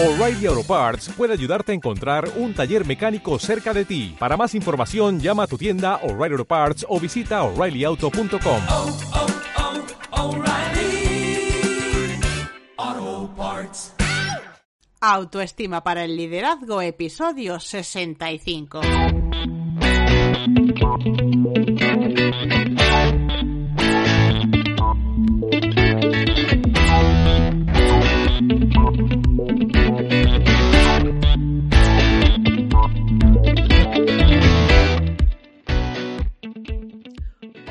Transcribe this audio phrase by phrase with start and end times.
[0.00, 4.14] O'Reilly Auto Parts puede ayudarte a encontrar un taller mecánico cerca de ti.
[4.16, 8.62] Para más información, llama a tu tienda O'Reilly Auto Parts o visita oreillyauto.com.
[8.70, 8.96] oh,
[12.78, 13.92] oh, Parts.
[15.00, 18.80] Autoestima para el liderazgo, episodio 65.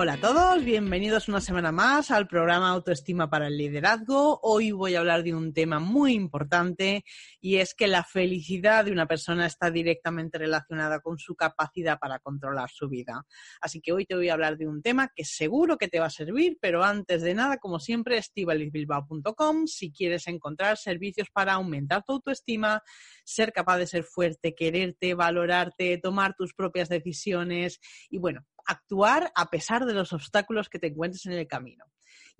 [0.00, 4.38] Hola a todos, bienvenidos una semana más al programa Autoestima para el Liderazgo.
[4.44, 7.04] Hoy voy a hablar de un tema muy importante
[7.40, 12.20] y es que la felicidad de una persona está directamente relacionada con su capacidad para
[12.20, 13.24] controlar su vida.
[13.60, 16.06] Así que hoy te voy a hablar de un tema que seguro que te va
[16.06, 22.04] a servir, pero antes de nada, como siempre, estivalisbilbao.com si quieres encontrar servicios para aumentar
[22.04, 22.84] tu autoestima,
[23.24, 27.80] ser capaz de ser fuerte, quererte, valorarte, tomar tus propias decisiones
[28.10, 31.84] y bueno, actuar a pesar de los obstáculos que te encuentres en el camino.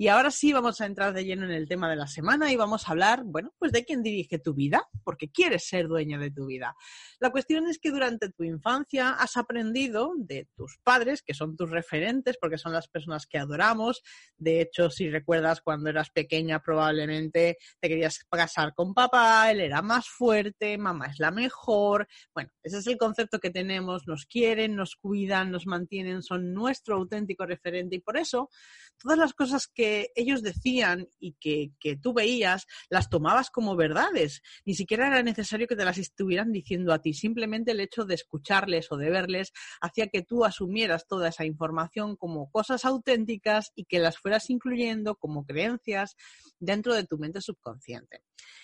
[0.01, 2.57] Y ahora sí vamos a entrar de lleno en el tema de la semana y
[2.57, 6.31] vamos a hablar, bueno, pues de quién dirige tu vida, porque quieres ser dueña de
[6.31, 6.77] tu vida.
[7.19, 11.69] La cuestión es que durante tu infancia has aprendido de tus padres, que son tus
[11.71, 14.05] referentes, porque son las personas que adoramos.
[14.37, 19.83] De hecho, si recuerdas cuando eras pequeña, probablemente te querías casar con papá, él era
[19.83, 22.07] más fuerte, mamá es la mejor.
[22.33, 26.95] Bueno, ese es el concepto que tenemos, nos quieren, nos cuidan, nos mantienen, son nuestro
[26.95, 28.49] auténtico referente y por eso
[28.97, 34.43] todas las cosas que ellos decían y que, que, tú veías, las tomabas como verdades.
[34.65, 37.15] Ni siquiera era necesario que te las estuvieran diciendo a ti.
[37.15, 42.17] Simplemente el hecho de escucharles o de verles hacía que tú asumieras toda esa información
[42.17, 46.17] como cosas auténticas y que las fueras incluyendo como creencias
[46.59, 48.23] dentro de tu mente subconsciente.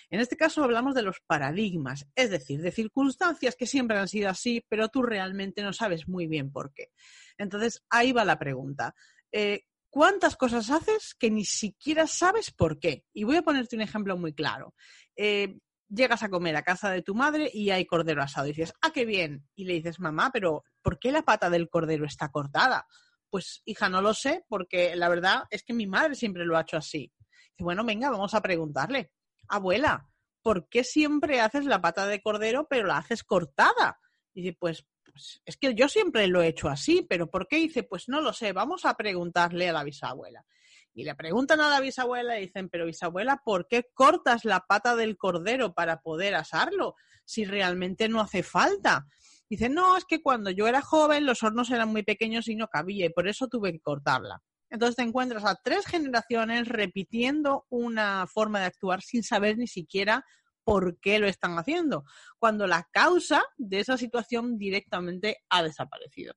[0.09, 4.29] En este caso hablamos de los paradigmas, es decir, de circunstancias que siempre han sido
[4.29, 6.91] así, pero tú realmente no sabes muy bien por qué.
[7.37, 8.95] Entonces, ahí va la pregunta.
[9.31, 13.05] Eh, cuántas cosas haces que ni siquiera sabes por qué.
[13.13, 14.75] Y voy a ponerte un ejemplo muy claro.
[15.15, 15.57] Eh,
[15.87, 18.45] llegas a comer a casa de tu madre y hay cordero asado.
[18.45, 19.47] Y dices, ah, qué bien.
[19.55, 22.85] Y le dices, mamá, pero ¿por qué la pata del cordero está cortada?
[23.29, 26.63] Pues, hija, no lo sé, porque la verdad es que mi madre siempre lo ha
[26.63, 27.13] hecho así.
[27.53, 29.13] Dice, bueno, venga, vamos a preguntarle.
[29.47, 30.09] Abuela,
[30.41, 33.97] ¿por qué siempre haces la pata de cordero pero la haces cortada?
[34.33, 37.55] Y dice, pues pues es que yo siempre lo he hecho así, pero ¿por qué?
[37.55, 40.45] Dice, pues no lo sé, vamos a preguntarle a la bisabuela.
[40.93, 44.97] Y le preguntan a la bisabuela y dicen, pero bisabuela, ¿por qué cortas la pata
[44.97, 49.07] del cordero para poder asarlo si realmente no hace falta?
[49.49, 52.67] Dice, no, es que cuando yo era joven los hornos eran muy pequeños y no
[52.67, 54.43] cabía y por eso tuve que cortarla.
[54.69, 60.25] Entonces te encuentras a tres generaciones repitiendo una forma de actuar sin saber ni siquiera
[60.65, 62.03] por qué lo están haciendo,
[62.39, 66.33] cuando la causa de esa situación directamente ha desaparecido.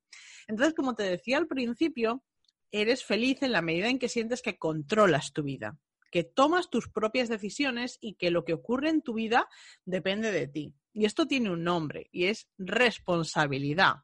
[0.47, 2.23] Entonces, como te decía al principio,
[2.71, 5.79] eres feliz en la medida en que sientes que controlas tu vida,
[6.13, 9.49] que tomas tus propias decisiones y que lo que ocurre en tu vida
[9.85, 10.75] depende de ti.
[10.93, 13.95] Y esto tiene un nombre y es responsabilidad.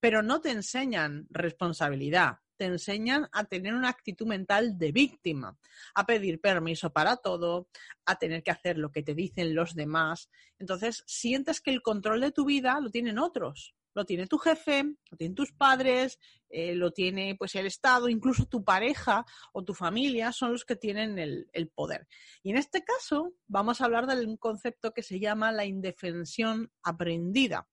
[0.00, 5.58] Pero no te enseñan responsabilidad, te enseñan a tener una actitud mental de víctima,
[5.94, 7.68] a pedir permiso para todo,
[8.04, 10.30] a tener que hacer lo que te dicen los demás.
[10.58, 13.74] Entonces, sientes que el control de tu vida lo tienen otros.
[13.94, 16.18] Lo tiene tu jefe, lo tienen tus padres,
[16.48, 20.76] eh, lo tiene pues el Estado, incluso tu pareja o tu familia son los que
[20.76, 22.08] tienen el, el poder.
[22.42, 26.72] Y en este caso vamos a hablar de un concepto que se llama la indefensión
[26.82, 27.68] aprendida.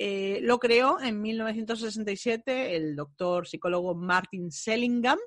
[0.00, 5.18] Eh, lo creó en 1967 el doctor psicólogo Martin Sellingham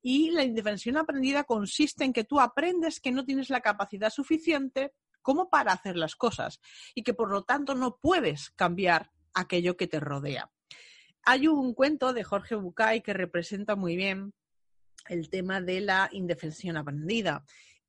[0.00, 4.92] y la indefensión aprendida consiste en que tú aprendes que no tienes la capacidad suficiente
[5.22, 6.60] como para hacer las cosas
[6.94, 10.50] y que por lo tanto no puedes cambiar aquello que te rodea.
[11.24, 14.34] Hay un cuento de Jorge Bucay que representa muy bien
[15.08, 17.44] el tema de la indefensión aprendida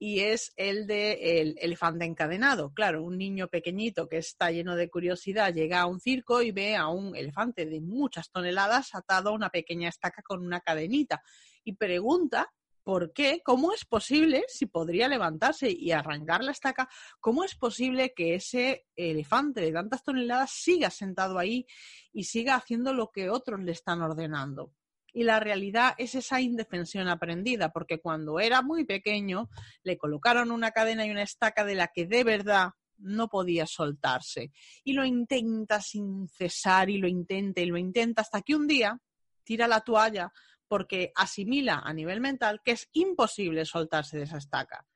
[0.05, 2.73] y es el de el elefante encadenado.
[2.73, 6.75] Claro, un niño pequeñito que está lleno de curiosidad llega a un circo y ve
[6.75, 11.23] a un elefante de muchas toneladas atado a una pequeña estaca con una cadenita
[11.63, 12.51] y pregunta
[12.83, 13.41] ¿Por qué?
[13.45, 16.89] ¿Cómo es posible, si podría levantarse y arrancar la estaca,
[17.21, 21.65] cómo es posible que ese elefante de tantas toneladas siga sentado ahí
[22.11, 24.73] y siga haciendo lo que otros le están ordenando?
[25.13, 29.49] Y la realidad es esa indefensión aprendida, porque cuando era muy pequeño
[29.83, 34.51] le colocaron una cadena y una estaca de la que de verdad no podía soltarse.
[34.83, 38.99] Y lo intenta sin cesar y lo intenta y lo intenta hasta que un día
[39.43, 40.31] tira la toalla
[40.67, 44.87] porque asimila a nivel mental que es imposible soltarse de esa estaca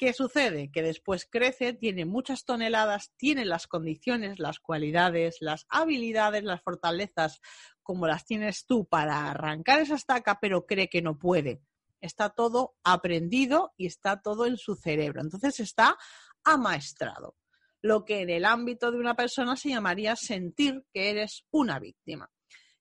[0.00, 0.70] ¿Qué sucede?
[0.72, 7.42] Que después crece, tiene muchas toneladas, tiene las condiciones, las cualidades, las habilidades, las fortalezas
[7.90, 11.60] como las tienes tú para arrancar esa estaca, pero cree que no puede.
[12.00, 15.20] Está todo aprendido y está todo en su cerebro.
[15.20, 15.98] Entonces está
[16.44, 17.34] amaestrado.
[17.82, 22.30] Lo que en el ámbito de una persona se llamaría sentir que eres una víctima.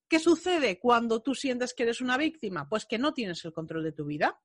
[0.07, 2.69] ¿Qué sucede cuando tú sientes que eres una víctima?
[2.69, 4.39] Pues que no tienes el control de tu vida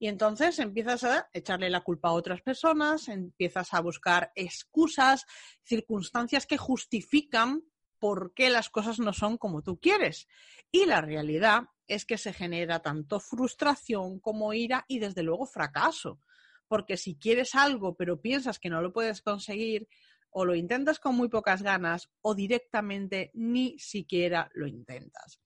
[0.00, 5.26] y entonces empiezas a echarle la culpa a otras personas, empiezas a buscar excusas,
[5.62, 7.62] circunstancias que justifican
[8.02, 10.26] por qué las cosas no son como tú quieres.
[10.72, 16.18] Y la realidad es que se genera tanto frustración como ira y desde luego fracaso.
[16.66, 19.86] Porque si quieres algo pero piensas que no lo puedes conseguir,
[20.30, 25.40] o lo intentas con muy pocas ganas o directamente ni siquiera lo intentas.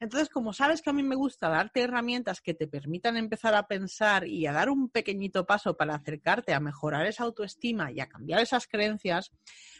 [0.00, 3.68] Entonces, como sabes que a mí me gusta darte herramientas que te permitan empezar a
[3.68, 8.08] pensar y a dar un pequeñito paso para acercarte a mejorar esa autoestima y a
[8.08, 9.30] cambiar esas creencias,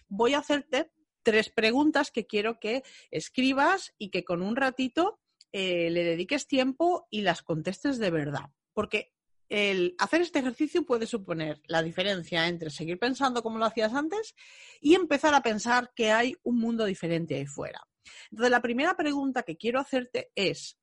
[0.08, 0.92] voy a hacerte
[1.22, 5.20] tres preguntas que quiero que escribas y que con un ratito
[5.52, 8.50] eh, le dediques tiempo y las contestes de verdad.
[8.72, 9.12] Porque
[9.48, 14.34] el hacer este ejercicio puede suponer la diferencia entre seguir pensando como lo hacías antes
[14.80, 17.82] y empezar a pensar que hay un mundo diferente ahí fuera.
[18.30, 20.78] Entonces, la primera pregunta que quiero hacerte es,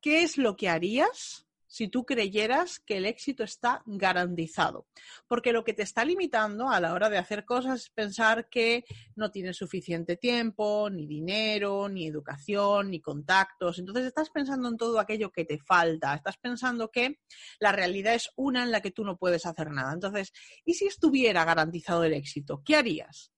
[0.00, 4.88] ¿qué es lo que harías si tú creyeras que el éxito está garantizado.
[5.28, 8.84] Porque lo que te está limitando a la hora de hacer cosas es pensar que
[9.14, 13.78] no tienes suficiente tiempo, ni dinero, ni educación, ni contactos.
[13.78, 16.12] Entonces estás pensando en todo aquello que te falta.
[16.12, 17.20] Estás pensando que
[17.60, 19.92] la realidad es una en la que tú no puedes hacer nada.
[19.92, 20.32] Entonces,
[20.64, 22.62] ¿y si estuviera garantizado el éxito?
[22.64, 23.30] ¿Qué harías?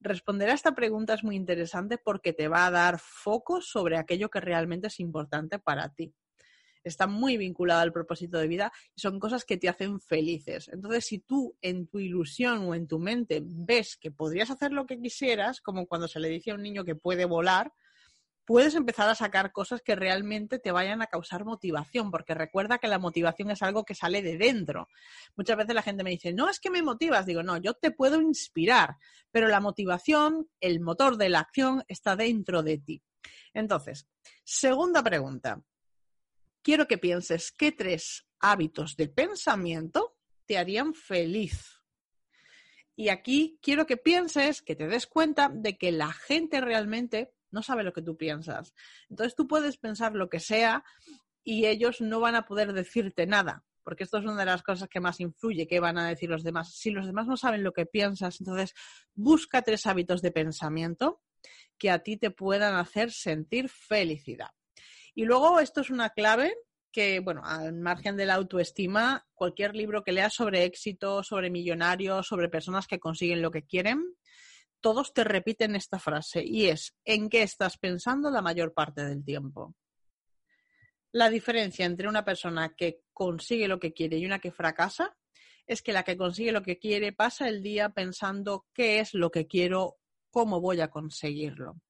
[0.00, 4.30] Responder a esta pregunta es muy interesante porque te va a dar foco sobre aquello
[4.30, 6.12] que realmente es importante para ti.
[6.86, 10.68] Está muy vinculado al propósito de vida y son cosas que te hacen felices.
[10.72, 14.86] Entonces, si tú en tu ilusión o en tu mente ves que podrías hacer lo
[14.86, 17.72] que quisieras, como cuando se le dice a un niño que puede volar,
[18.46, 22.86] puedes empezar a sacar cosas que realmente te vayan a causar motivación, porque recuerda que
[22.86, 24.88] la motivación es algo que sale de dentro.
[25.34, 27.90] Muchas veces la gente me dice, no es que me motivas, digo, no, yo te
[27.90, 28.96] puedo inspirar,
[29.32, 33.02] pero la motivación, el motor de la acción está dentro de ti.
[33.52, 34.06] Entonces,
[34.44, 35.60] segunda pregunta.
[36.66, 40.16] Quiero que pienses qué tres hábitos de pensamiento
[40.46, 41.80] te harían feliz.
[42.96, 47.62] Y aquí quiero que pienses, que te des cuenta de que la gente realmente no
[47.62, 48.74] sabe lo que tú piensas.
[49.08, 50.82] Entonces tú puedes pensar lo que sea
[51.44, 54.88] y ellos no van a poder decirte nada, porque esto es una de las cosas
[54.88, 56.74] que más influye, que van a decir los demás.
[56.74, 58.74] Si los demás no saben lo que piensas, entonces
[59.14, 61.22] busca tres hábitos de pensamiento
[61.78, 64.55] que a ti te puedan hacer sentir felicidad.
[65.16, 66.54] Y luego esto es una clave
[66.92, 72.26] que, bueno, al margen de la autoestima, cualquier libro que leas sobre éxito, sobre millonarios,
[72.26, 74.04] sobre personas que consiguen lo que quieren,
[74.82, 79.24] todos te repiten esta frase y es ¿en qué estás pensando la mayor parte del
[79.24, 79.74] tiempo?
[81.12, 85.16] La diferencia entre una persona que consigue lo que quiere y una que fracasa
[85.66, 89.30] es que la que consigue lo que quiere pasa el día pensando qué es lo
[89.30, 89.96] que quiero,
[90.30, 91.80] cómo voy a conseguirlo.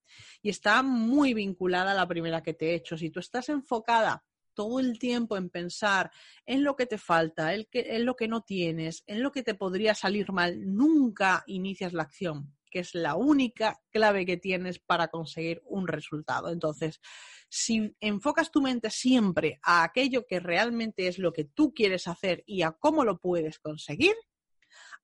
[0.41, 2.97] Y está muy vinculada a la primera que te he hecho.
[2.97, 4.23] Si tú estás enfocada
[4.53, 6.11] todo el tiempo en pensar
[6.45, 9.93] en lo que te falta, en, lo que no tienes, en lo que te podría
[9.93, 15.61] salir mal, nunca inicias la acción que es la única clave que tienes para conseguir
[15.65, 16.51] un resultado.
[16.51, 16.99] Entonces,
[17.47, 22.43] si enfocas tu mente siempre a aquello que realmente es lo que tú quieres hacer
[22.45, 24.15] y a cómo lo puedes conseguir,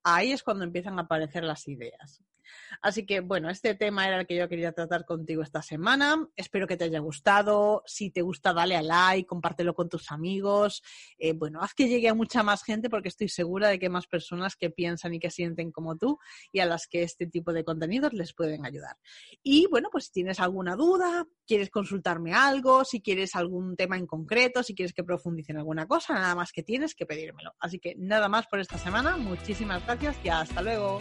[0.03, 2.22] ahí es cuando empiezan a aparecer las ideas.
[2.81, 6.27] Así que, bueno, este tema era el que yo quería tratar contigo esta semana.
[6.35, 7.83] Espero que te haya gustado.
[7.85, 10.83] Si te gusta, dale a like, compártelo con tus amigos.
[11.17, 13.91] Eh, bueno, haz que llegue a mucha más gente porque estoy segura de que hay
[13.91, 16.19] más personas que piensan y que sienten como tú
[16.51, 18.97] y a las que este tipo de contenidos les pueden ayudar.
[19.41, 24.07] Y bueno, pues si tienes alguna duda, quieres consultarme algo, si quieres algún tema en
[24.07, 27.53] concreto, si quieres que profundice en alguna cosa, nada más que tienes que pedírmelo.
[27.59, 29.17] Así que nada más por esta semana.
[29.17, 31.00] Muchísimas gracias y hasta luego.